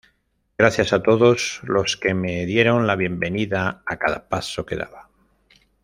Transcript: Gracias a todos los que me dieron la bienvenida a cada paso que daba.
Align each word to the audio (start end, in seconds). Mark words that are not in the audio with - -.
Gracias 0.57 0.93
a 0.93 1.03
todos 1.03 1.59
los 1.61 1.95
que 1.95 2.15
me 2.15 2.47
dieron 2.47 2.87
la 2.87 2.95
bienvenida 2.95 3.83
a 3.85 3.97
cada 3.97 4.27
paso 4.29 4.65
que 4.65 4.75
daba. 4.75 5.11